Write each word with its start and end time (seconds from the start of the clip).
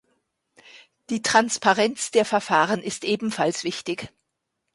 Die 1.11 1.21
Transparenz 1.21 2.09
der 2.09 2.25
Verfahren 2.25 2.81
ist 2.81 3.03
ebenfalls 3.03 3.63
wichtig. 3.63 4.11